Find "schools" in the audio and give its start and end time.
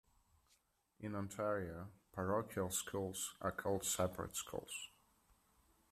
2.71-3.35, 4.35-4.89